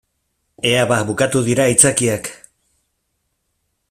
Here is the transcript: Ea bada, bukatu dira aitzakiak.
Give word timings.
Ea 0.69 0.85
bada, 0.91 1.05
bukatu 1.09 1.41
dira 1.49 1.67
aitzakiak. 1.71 2.31